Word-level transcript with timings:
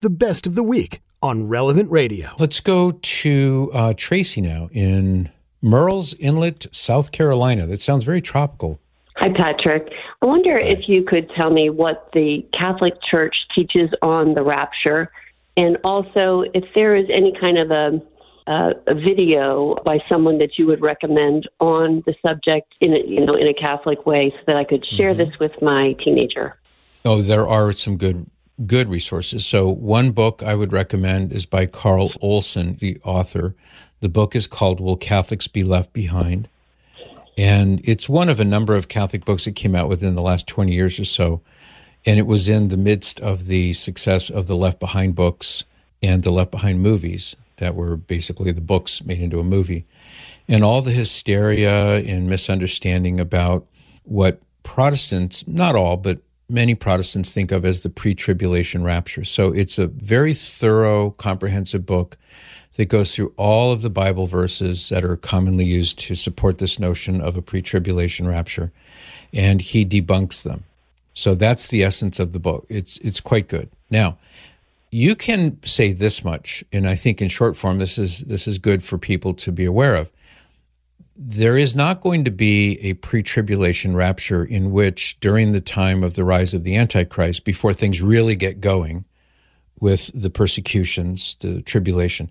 the 0.00 0.10
best 0.10 0.46
of 0.46 0.54
the 0.54 0.62
week 0.62 1.00
on 1.22 1.48
Relevant 1.48 1.90
Radio. 1.90 2.30
Let's 2.38 2.60
go 2.60 2.92
to 2.92 3.70
uh, 3.74 3.94
Tracy 3.96 4.40
now 4.40 4.68
in 4.70 5.30
Murrells 5.62 6.14
Inlet, 6.20 6.72
South 6.72 7.10
Carolina. 7.10 7.66
That 7.66 7.80
sounds 7.80 8.04
very 8.04 8.20
tropical. 8.20 8.80
Hi, 9.16 9.28
Patrick. 9.34 9.88
I 10.22 10.26
wonder 10.26 10.52
Hi. 10.52 10.66
if 10.66 10.88
you 10.88 11.02
could 11.02 11.28
tell 11.36 11.50
me 11.50 11.70
what 11.70 12.10
the 12.12 12.46
Catholic 12.56 12.94
Church 13.10 13.34
teaches 13.52 13.90
on 14.00 14.34
the 14.34 14.42
rapture, 14.42 15.10
and 15.56 15.76
also 15.82 16.44
if 16.54 16.64
there 16.76 16.94
is 16.94 17.06
any 17.12 17.32
kind 17.40 17.58
of 17.58 17.70
a, 17.72 18.00
uh, 18.46 18.74
a 18.86 18.94
video 18.94 19.74
by 19.84 19.98
someone 20.08 20.38
that 20.38 20.56
you 20.56 20.66
would 20.68 20.80
recommend 20.80 21.48
on 21.58 22.04
the 22.06 22.14
subject 22.24 22.72
in 22.80 22.94
a, 22.94 23.00
you 23.04 23.26
know 23.26 23.34
in 23.34 23.48
a 23.48 23.54
Catholic 23.54 24.06
way, 24.06 24.32
so 24.36 24.42
that 24.46 24.56
I 24.56 24.62
could 24.62 24.86
share 24.96 25.12
mm-hmm. 25.12 25.30
this 25.30 25.38
with 25.40 25.60
my 25.60 25.96
teenager. 26.04 26.56
Oh, 27.04 27.20
there 27.20 27.48
are 27.48 27.72
some 27.72 27.96
good 27.96 28.30
good 28.66 28.88
resources. 28.88 29.46
So 29.46 29.68
one 29.68 30.12
book 30.12 30.42
I 30.42 30.54
would 30.54 30.72
recommend 30.72 31.32
is 31.32 31.46
by 31.46 31.66
Carl 31.66 32.10
Olson, 32.20 32.74
the 32.76 32.98
author. 33.04 33.54
The 34.00 34.08
book 34.08 34.34
is 34.34 34.46
called 34.46 34.80
Will 34.80 34.96
Catholics 34.96 35.48
Be 35.48 35.62
Left 35.62 35.92
Behind? 35.92 36.48
And 37.36 37.80
it's 37.84 38.08
one 38.08 38.28
of 38.28 38.40
a 38.40 38.44
number 38.44 38.74
of 38.74 38.88
Catholic 38.88 39.24
books 39.24 39.44
that 39.44 39.54
came 39.54 39.76
out 39.76 39.88
within 39.88 40.16
the 40.16 40.22
last 40.22 40.46
20 40.48 40.72
years 40.72 40.98
or 40.98 41.04
so. 41.04 41.40
And 42.04 42.18
it 42.18 42.26
was 42.26 42.48
in 42.48 42.68
the 42.68 42.76
midst 42.76 43.20
of 43.20 43.46
the 43.46 43.72
success 43.74 44.28
of 44.28 44.46
the 44.48 44.56
Left 44.56 44.80
Behind 44.80 45.14
books 45.14 45.64
and 46.02 46.22
the 46.22 46.32
Left 46.32 46.50
Behind 46.50 46.80
movies 46.80 47.36
that 47.58 47.74
were 47.74 47.96
basically 47.96 48.50
the 48.50 48.60
books 48.60 49.04
made 49.04 49.20
into 49.20 49.38
a 49.38 49.44
movie. 49.44 49.84
And 50.48 50.64
all 50.64 50.80
the 50.80 50.90
hysteria 50.90 51.96
and 51.98 52.28
misunderstanding 52.28 53.20
about 53.20 53.66
what 54.04 54.40
Protestants, 54.62 55.46
not 55.46 55.76
all, 55.76 55.96
but 55.96 56.20
many 56.48 56.74
Protestants 56.74 57.32
think 57.32 57.52
of 57.52 57.64
as 57.64 57.82
the 57.82 57.90
pre 57.90 58.14
tribulation 58.14 58.82
rapture. 58.82 59.24
So 59.24 59.52
it's 59.52 59.78
a 59.78 59.86
very 59.86 60.34
thorough, 60.34 61.10
comprehensive 61.12 61.84
book 61.84 62.16
that 62.76 62.86
goes 62.86 63.14
through 63.14 63.32
all 63.36 63.72
of 63.72 63.82
the 63.82 63.90
Bible 63.90 64.26
verses 64.26 64.88
that 64.88 65.04
are 65.04 65.16
commonly 65.16 65.64
used 65.64 65.98
to 65.98 66.14
support 66.14 66.58
this 66.58 66.78
notion 66.78 67.20
of 67.20 67.36
a 67.36 67.42
pre 67.42 67.62
tribulation 67.62 68.26
rapture, 68.26 68.72
and 69.32 69.60
he 69.60 69.84
debunks 69.84 70.42
them. 70.42 70.64
So 71.14 71.34
that's 71.34 71.68
the 71.68 71.82
essence 71.82 72.20
of 72.20 72.32
the 72.32 72.38
book. 72.38 72.64
It's, 72.68 72.98
it's 72.98 73.20
quite 73.20 73.48
good. 73.48 73.68
Now, 73.90 74.18
you 74.90 75.16
can 75.16 75.62
say 75.64 75.92
this 75.92 76.24
much, 76.24 76.64
and 76.72 76.88
I 76.88 76.94
think 76.94 77.20
in 77.20 77.28
short 77.28 77.56
form, 77.56 77.78
this 77.78 77.98
is, 77.98 78.20
this 78.20 78.46
is 78.46 78.58
good 78.58 78.82
for 78.82 78.96
people 78.96 79.34
to 79.34 79.52
be 79.52 79.64
aware 79.64 79.96
of 79.96 80.10
there 81.20 81.58
is 81.58 81.74
not 81.74 82.00
going 82.00 82.24
to 82.24 82.30
be 82.30 82.78
a 82.80 82.94
pre 82.94 83.24
tribulation 83.24 83.96
rapture 83.96 84.44
in 84.44 84.70
which, 84.70 85.18
during 85.18 85.50
the 85.50 85.60
time 85.60 86.04
of 86.04 86.14
the 86.14 86.22
rise 86.22 86.54
of 86.54 86.62
the 86.62 86.76
Antichrist, 86.76 87.44
before 87.44 87.72
things 87.72 88.00
really 88.00 88.36
get 88.36 88.60
going 88.60 89.04
with 89.80 90.12
the 90.14 90.30
persecutions, 90.30 91.36
the 91.40 91.60
tribulation, 91.62 92.30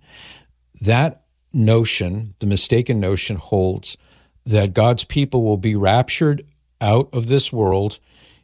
that 0.79 1.25
notion, 1.51 2.33
the 2.39 2.45
mistaken 2.45 2.99
notion, 3.01 3.35
holds 3.35 3.97
that 4.45 4.73
God's 4.73 5.03
people 5.03 5.43
will 5.43 5.57
be 5.57 5.75
raptured 5.75 6.45
out 6.79 7.09
of 7.11 7.27
this 7.27 7.51
world, 7.51 7.99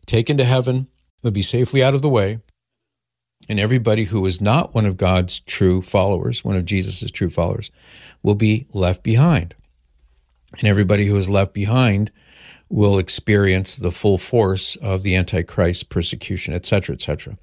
taken 0.06 0.38
to 0.38 0.44
heaven, 0.44 0.88
they'll 1.22 1.32
be 1.32 1.42
safely 1.42 1.82
out 1.82 1.94
of 1.94 2.02
the 2.02 2.10
way. 2.10 2.40
And 3.48 3.60
everybody 3.60 4.06
who 4.06 4.26
is 4.26 4.42
not 4.42 4.74
one 4.74 4.86
of 4.86 4.98
God's 4.98 5.40
true 5.42 5.82
followers, 5.82 6.44
one 6.44 6.58
of 6.58 6.66
Jesus' 6.66 7.10
true 7.12 7.30
followers, 7.30 7.72
will 8.22 8.36
be 8.36 8.68
left 8.74 9.04
behind 9.04 9.56
and 10.60 10.68
everybody 10.68 11.06
who 11.06 11.18
is 11.18 11.30
left 11.30 11.54
behind 11.54 12.12
will 12.70 12.98
experience 12.98 13.76
the 13.76 13.92
full 13.92 14.18
force 14.18 14.76
of 14.78 15.04
the 15.04 15.16
antichrist 15.16 15.90
persecution 15.90 16.54
etc 16.54 16.94
etc 16.94 17.38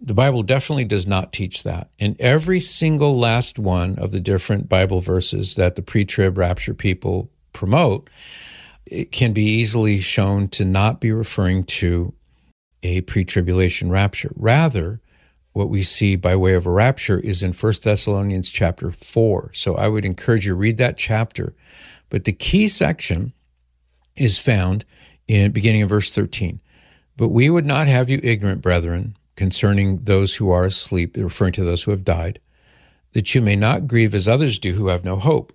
the 0.00 0.14
bible 0.14 0.42
definitely 0.42 0.84
does 0.84 1.06
not 1.06 1.32
teach 1.32 1.62
that. 1.62 1.88
And 1.98 2.20
every 2.20 2.60
single 2.60 3.18
last 3.18 3.58
one 3.58 3.98
of 3.98 4.10
the 4.10 4.20
different 4.20 4.68
bible 4.68 5.00
verses 5.00 5.54
that 5.54 5.76
the 5.76 5.82
pre-trib 5.82 6.36
rapture 6.36 6.74
people 6.74 7.30
promote 7.52 8.10
it 8.86 9.10
can 9.12 9.32
be 9.32 9.44
easily 9.44 10.00
shown 10.00 10.48
to 10.48 10.64
not 10.64 11.00
be 11.00 11.10
referring 11.10 11.64
to 11.64 12.12
a 12.82 13.00
pre-tribulation 13.02 13.90
rapture. 13.90 14.30
Rather 14.36 15.00
what 15.54 15.70
we 15.70 15.82
see 15.82 16.14
by 16.14 16.36
way 16.36 16.54
of 16.54 16.66
a 16.66 16.70
rapture 16.70 17.18
is 17.20 17.42
in 17.42 17.52
1 17.52 17.72
thessalonians 17.82 18.50
chapter 18.50 18.92
4 18.92 19.50
so 19.54 19.74
i 19.74 19.88
would 19.88 20.04
encourage 20.04 20.46
you 20.46 20.54
read 20.54 20.76
that 20.76 20.98
chapter 20.98 21.54
but 22.10 22.24
the 22.24 22.32
key 22.32 22.68
section 22.68 23.32
is 24.16 24.38
found 24.38 24.84
in 25.26 25.52
beginning 25.52 25.82
of 25.82 25.88
verse 25.88 26.14
13. 26.14 26.60
But 27.16 27.28
we 27.28 27.50
would 27.50 27.66
not 27.66 27.88
have 27.88 28.10
you 28.10 28.20
ignorant, 28.22 28.60
brethren, 28.60 29.16
concerning 29.36 30.04
those 30.04 30.36
who 30.36 30.50
are 30.50 30.64
asleep, 30.64 31.16
referring 31.16 31.52
to 31.54 31.64
those 31.64 31.84
who 31.84 31.90
have 31.90 32.04
died, 32.04 32.40
that 33.12 33.34
you 33.34 33.40
may 33.40 33.56
not 33.56 33.86
grieve 33.86 34.14
as 34.14 34.28
others 34.28 34.58
do 34.58 34.72
who 34.72 34.88
have 34.88 35.04
no 35.04 35.16
hope. 35.16 35.52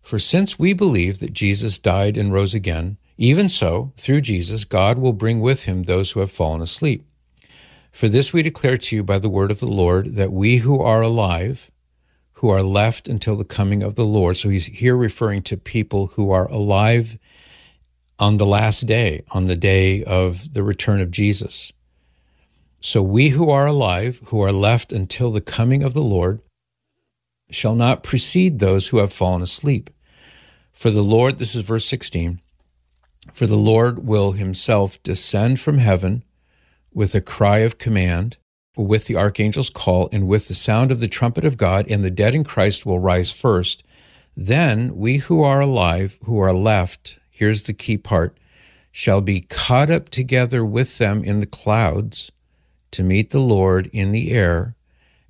For 0.00 0.18
since 0.18 0.58
we 0.58 0.72
believe 0.72 1.18
that 1.18 1.32
Jesus 1.32 1.78
died 1.78 2.16
and 2.16 2.32
rose 2.32 2.54
again, 2.54 2.96
even 3.18 3.48
so, 3.48 3.92
through 3.96 4.22
Jesus, 4.22 4.64
God 4.64 4.98
will 4.98 5.12
bring 5.12 5.40
with 5.40 5.64
him 5.64 5.82
those 5.82 6.12
who 6.12 6.20
have 6.20 6.32
fallen 6.32 6.62
asleep. 6.62 7.04
For 7.92 8.08
this 8.08 8.32
we 8.32 8.42
declare 8.42 8.78
to 8.78 8.96
you 8.96 9.02
by 9.02 9.18
the 9.18 9.28
word 9.28 9.50
of 9.50 9.60
the 9.60 9.66
Lord, 9.66 10.14
that 10.14 10.32
we 10.32 10.58
who 10.58 10.80
are 10.80 11.02
alive, 11.02 11.70
who 12.34 12.48
are 12.48 12.62
left 12.62 13.08
until 13.08 13.36
the 13.36 13.44
coming 13.44 13.82
of 13.82 13.96
the 13.96 14.04
Lord. 14.04 14.36
So 14.36 14.48
he's 14.48 14.66
here 14.66 14.96
referring 14.96 15.42
to 15.42 15.56
people 15.56 16.08
who 16.08 16.30
are 16.30 16.50
alive 16.50 17.18
on 18.18 18.36
the 18.36 18.46
last 18.46 18.86
day, 18.86 19.22
on 19.30 19.46
the 19.46 19.56
day 19.56 20.04
of 20.04 20.54
the 20.54 20.62
return 20.62 21.00
of 21.00 21.10
Jesus. 21.10 21.72
So 22.80 23.02
we 23.02 23.30
who 23.30 23.50
are 23.50 23.66
alive, 23.66 24.20
who 24.26 24.40
are 24.42 24.52
left 24.52 24.92
until 24.92 25.30
the 25.30 25.40
coming 25.40 25.82
of 25.82 25.92
the 25.92 26.02
Lord, 26.02 26.40
shall 27.50 27.74
not 27.74 28.02
precede 28.02 28.58
those 28.58 28.88
who 28.88 28.98
have 28.98 29.12
fallen 29.12 29.42
asleep. 29.42 29.90
For 30.72 30.90
the 30.90 31.02
Lord, 31.02 31.38
this 31.38 31.54
is 31.54 31.62
verse 31.62 31.84
16, 31.84 32.40
for 33.32 33.46
the 33.46 33.56
Lord 33.56 34.06
will 34.06 34.32
himself 34.32 35.02
descend 35.02 35.60
from 35.60 35.78
heaven 35.78 36.22
with 36.92 37.14
a 37.14 37.20
cry 37.20 37.58
of 37.58 37.78
command 37.78 38.36
with 38.76 39.06
the 39.06 39.16
archangel's 39.16 39.70
call 39.70 40.08
and 40.12 40.26
with 40.26 40.48
the 40.48 40.54
sound 40.54 40.92
of 40.92 41.00
the 41.00 41.08
trumpet 41.08 41.44
of 41.44 41.56
God, 41.56 41.86
and 41.90 42.02
the 42.02 42.10
dead 42.10 42.34
in 42.34 42.44
Christ 42.44 42.86
will 42.86 42.98
rise 42.98 43.30
first. 43.32 43.82
Then 44.36 44.96
we 44.96 45.18
who 45.18 45.42
are 45.42 45.60
alive, 45.60 46.18
who 46.24 46.38
are 46.38 46.52
left, 46.52 47.18
here's 47.30 47.64
the 47.64 47.72
key 47.72 47.98
part, 47.98 48.38
shall 48.92 49.20
be 49.20 49.40
caught 49.40 49.90
up 49.90 50.08
together 50.08 50.64
with 50.64 50.98
them 50.98 51.22
in 51.22 51.40
the 51.40 51.46
clouds 51.46 52.30
to 52.92 53.02
meet 53.04 53.30
the 53.30 53.40
Lord 53.40 53.88
in 53.92 54.12
the 54.12 54.32
air, 54.32 54.74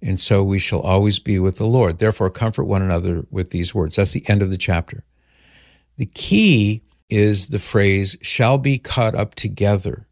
and 0.01 0.19
so 0.19 0.43
we 0.43 0.59
shall 0.59 0.81
always 0.81 1.19
be 1.19 1.39
with 1.39 1.57
the 1.57 1.67
Lord. 1.67 1.99
Therefore, 1.99 2.31
comfort 2.31 2.65
one 2.65 2.83
another 2.83 3.27
with 3.31 3.51
these 3.51 3.75
words. 3.75 3.97
That's 3.97 4.13
the 4.13 4.27
end 4.29 4.41
of 4.41 4.51
the 4.51 4.57
chapter. 4.57 5.05
The 5.99 6.07
key 6.07 6.83
is 7.11 7.49
the 7.49 7.59
phrase, 7.59 8.17
shall 8.23 8.57
be 8.57 8.79
caught 8.79 9.15
up 9.15 9.35
together. 9.35 10.07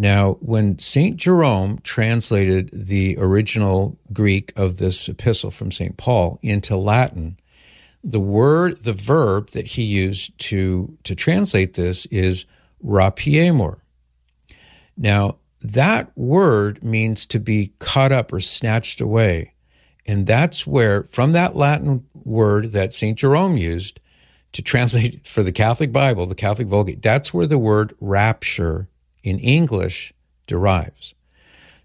Now, 0.00 0.34
when 0.34 0.78
St. 0.78 1.16
Jerome 1.16 1.80
translated 1.82 2.70
the 2.72 3.16
original 3.18 3.98
Greek 4.12 4.52
of 4.54 4.78
this 4.78 5.08
epistle 5.08 5.50
from 5.50 5.72
St. 5.72 5.96
Paul 5.96 6.38
into 6.40 6.76
Latin, 6.76 7.36
the 8.04 8.20
word, 8.20 8.84
the 8.84 8.92
verb 8.92 9.50
that 9.50 9.66
he 9.66 9.82
used 9.82 10.38
to, 10.38 10.96
to 11.02 11.16
translate 11.16 11.74
this 11.74 12.06
is 12.06 12.46
rapiemur. 12.84 13.80
Now, 14.96 15.38
that 15.60 16.16
word 16.16 16.84
means 16.84 17.26
to 17.26 17.40
be 17.40 17.72
caught 17.80 18.12
up 18.12 18.32
or 18.32 18.38
snatched 18.38 19.00
away. 19.00 19.52
And 20.06 20.28
that's 20.28 20.64
where, 20.64 21.02
from 21.10 21.32
that 21.32 21.56
Latin 21.56 22.06
word 22.14 22.70
that 22.70 22.92
St. 22.92 23.18
Jerome 23.18 23.56
used 23.56 23.98
to 24.52 24.62
translate 24.62 25.26
for 25.26 25.42
the 25.42 25.50
Catholic 25.50 25.90
Bible, 25.90 26.26
the 26.26 26.36
Catholic 26.36 26.68
Vulgate, 26.68 27.02
that's 27.02 27.34
where 27.34 27.48
the 27.48 27.58
word 27.58 27.96
rapture 28.00 28.86
in 29.22 29.38
English 29.38 30.12
derives. 30.46 31.14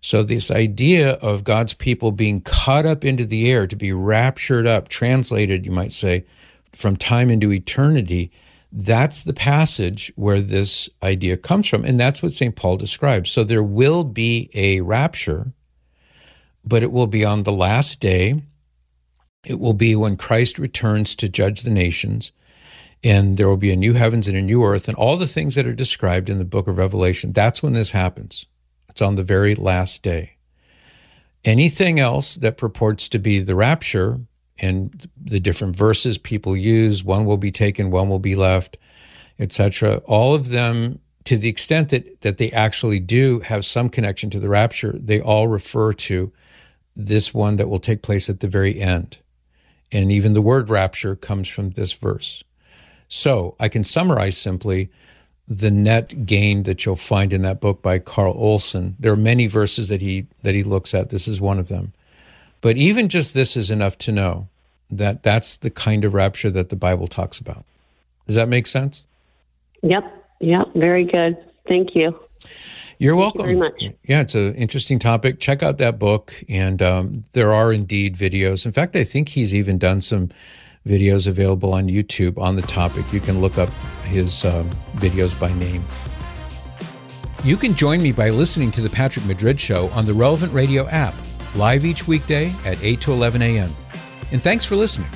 So, 0.02 0.22
this 0.22 0.52
idea 0.52 1.14
of 1.14 1.46
God's 1.46 1.74
people 1.74 2.12
being 2.12 2.42
caught 2.42 2.86
up 2.86 3.06
into 3.06 3.26
the 3.26 3.50
air, 3.50 3.68
to 3.68 3.76
be 3.76 3.94
raptured 3.94 4.68
up, 4.68 4.90
translated, 4.90 5.66
you 5.66 5.72
might 5.72 5.94
say, 5.94 6.26
from 6.74 6.98
time 6.98 7.30
into 7.30 7.54
eternity, 7.54 8.30
that's 8.70 9.24
the 9.24 9.34
passage 9.34 10.12
where 10.18 10.42
this 10.42 10.90
idea 11.02 11.38
comes 11.38 11.68
from. 11.68 11.86
And 11.86 11.98
that's 11.98 12.22
what 12.22 12.34
St. 12.34 12.54
Paul 12.54 12.76
describes. 12.76 13.32
So, 13.32 13.46
there 13.46 13.64
will 13.64 14.04
be 14.04 14.50
a 14.54 14.82
rapture, 14.82 15.54
but 16.66 16.84
it 16.84 16.92
will 16.92 17.08
be 17.08 17.24
on 17.24 17.44
the 17.44 17.54
last 17.54 18.02
day. 18.02 18.44
It 19.46 19.58
will 19.58 19.74
be 19.74 19.96
when 19.96 20.18
Christ 20.18 20.60
returns 20.60 21.16
to 21.16 21.30
judge 21.30 21.62
the 21.62 21.70
nations 21.70 22.34
and 23.04 23.38
there 23.38 23.48
will 23.48 23.58
be 23.58 23.72
a 23.72 23.78
new 23.78 23.94
heavens 23.94 24.28
and 24.28 24.38
a 24.38 24.42
new 24.42 24.64
earth 24.64 24.88
and 24.88 24.96
all 24.98 25.18
the 25.18 25.28
things 25.28 25.56
that 25.56 25.68
are 25.68 25.74
described 25.74 26.30
in 26.30 26.38
the 26.38 26.46
book 26.46 26.68
of 26.68 26.78
Revelation. 26.78 27.34
That's 27.34 27.62
when 27.62 27.74
this 27.74 27.92
happens. 27.92 28.46
It's 28.90 29.02
on 29.02 29.16
the 29.16 29.24
very 29.24 29.56
last 29.56 30.02
day. 30.02 30.38
Anything 31.44 32.00
else 32.00 32.36
that 32.36 32.58
purports 32.58 33.10
to 33.10 33.20
be 33.20 33.40
the 33.40 33.56
rapture 33.56 34.22
and 34.60 35.10
the 35.20 35.40
different 35.40 35.76
verses 35.76 36.18
people 36.18 36.56
use, 36.56 37.04
one 37.04 37.26
will 37.26 37.38
be 37.38 37.52
taken, 37.52 37.92
one 37.92 38.08
will 38.08 38.20
be 38.20 38.36
left, 38.36 38.78
etc. 39.40 39.98
All 40.06 40.34
of 40.34 40.50
them, 40.50 41.00
to 41.26 41.36
the 41.36 41.50
extent 41.50 41.90
that, 41.90 42.22
that 42.22 42.38
they 42.38 42.52
actually 42.52 43.00
do 43.00 43.40
have 43.42 43.66
some 43.66 43.90
connection 43.90 44.30
to 44.30 44.40
the 44.40 44.48
rapture, 44.48 44.94
they 44.98 45.20
all 45.20 45.48
refer 45.48 45.92
to 45.94 46.32
this 46.96 47.34
one 47.34 47.58
that 47.58 47.68
will 47.68 47.80
take 47.80 48.04
place 48.04 48.30
at 48.30 48.40
the 48.40 48.48
very 48.48 48.80
end. 48.80 49.18
And 49.92 50.12
even 50.12 50.34
the 50.34 50.42
word 50.42 50.70
rapture 50.70 51.16
comes 51.16 51.50
from 51.50 51.72
this 51.72 51.92
verse. 51.94 52.44
So 53.14 53.56
I 53.60 53.70
can 53.70 53.84
summarize 53.84 54.36
simply 54.36 54.90
the 55.48 55.70
net 55.70 56.26
gain 56.26 56.64
that 56.64 56.84
you'll 56.84 56.96
find 56.96 57.32
in 57.32 57.44
that 57.44 57.62
book 57.62 57.84
by 57.84 58.00
Carl 58.00 58.34
Olson. 58.36 58.96
There 59.00 59.14
are 59.14 59.18
many 59.18 59.46
verses 59.46 59.88
that 59.90 60.02
he 60.02 60.26
that 60.42 60.56
he 60.56 60.64
looks 60.64 60.96
at. 60.96 61.12
This 61.12 61.28
is 61.28 61.40
one 61.40 61.60
of 61.60 61.68
them. 61.68 61.94
But 62.60 62.76
even 62.76 63.10
just 63.10 63.36
this 63.36 63.56
is 63.56 63.70
enough 63.70 64.00
to 64.00 64.12
know 64.12 64.48
that 64.90 65.22
that's 65.22 65.58
the 65.58 65.70
kind 65.70 66.06
of 66.06 66.16
rapture 66.16 66.50
that 66.50 66.70
the 66.70 66.76
Bible 66.76 67.06
talks 67.08 67.38
about. 67.38 67.66
Does 68.26 68.36
that 68.36 68.50
make 68.50 68.66
sense? 68.66 69.04
Yep. 69.84 70.04
Yep. 70.40 70.74
Very 70.74 71.06
good. 71.06 71.38
Thank 71.68 71.96
you. 71.96 72.20
You're 72.98 73.16
welcome. 73.16 73.42
You 73.42 73.46
very 73.46 73.58
much. 73.58 73.84
Yeah, 74.06 74.22
it's 74.22 74.34
an 74.34 74.56
interesting 74.56 74.98
topic. 74.98 75.40
Check 75.40 75.62
out 75.62 75.78
that 75.78 76.00
book, 76.00 76.44
and 76.50 76.82
um, 76.82 77.26
there 77.34 77.54
are 77.54 77.72
indeed 77.72 78.16
videos. 78.16 78.66
In 78.66 78.72
fact, 78.72 78.96
I 78.96 79.04
think 79.04 79.30
he's 79.30 79.54
even 79.54 79.78
done 79.78 80.02
some 80.02 80.30
videos 80.88 81.28
available 81.28 81.74
on 81.74 81.88
YouTube 81.88 82.38
on 82.38 82.56
the 82.56 82.62
topic. 82.64 83.12
You 83.14 83.20
can 83.20 83.42
look 83.42 83.58
up 83.58 83.70
his 84.04 84.46
um, 84.46 84.70
videos 84.96 85.38
by 85.40 85.54
name. 85.54 85.84
You 87.44 87.58
can 87.58 87.74
join 87.74 88.02
me 88.02 88.12
by 88.12 88.30
listening 88.30 88.72
to 88.72 88.82
The 88.82 88.90
Patrick 88.90 89.26
Madrid 89.26 89.60
Show 89.60 89.90
on 89.90 90.06
the 90.06 90.14
Relevant 90.14 90.54
Radio 90.54 90.88
app, 90.88 91.14
live 91.56 91.84
each 91.84 92.08
weekday 92.08 92.54
at 92.66 92.82
8 92.82 93.02
to 93.02 93.12
11 93.12 93.42
a.m. 93.42 93.76
And 94.32 94.42
thanks 94.42 94.66
for 94.66 94.76
listening. 94.76 95.10